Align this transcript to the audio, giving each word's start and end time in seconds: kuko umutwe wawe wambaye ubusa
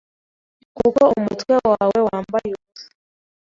kuko 0.77 1.01
umutwe 1.17 1.53
wawe 1.69 1.97
wambaye 2.07 2.49
ubusa 2.57 2.85